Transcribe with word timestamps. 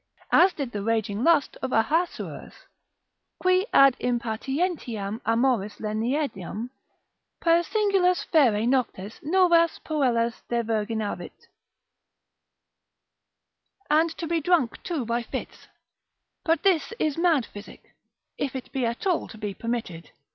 As 0.31 0.49
it 0.53 0.57
did 0.57 0.71
the 0.71 0.81
raging 0.81 1.23
lust 1.23 1.57
of 1.61 1.71
Ahasuerus, 1.71 2.55
qui 3.39 3.67
ad 3.71 3.95
impatientiam 3.99 5.21
amoris 5.27 5.79
leniendam, 5.79 6.71
per 7.39 7.61
singulas 7.61 8.23
fere 8.25 8.65
noctes 8.65 9.19
novas 9.21 9.79
puellas 9.85 10.41
devirginavit. 10.49 11.45
And 13.91 14.09
to 14.17 14.25
be 14.25 14.41
drunk 14.41 14.81
too 14.81 15.05
by 15.05 15.21
fits; 15.21 15.67
but 16.43 16.63
this 16.63 16.93
is 16.97 17.19
mad 17.19 17.45
physic, 17.45 17.93
if 18.39 18.55
it 18.55 18.71
be 18.71 18.87
at 18.87 19.05
all 19.05 19.27
to 19.27 19.37
be 19.37 19.53
permitted. 19.53 20.09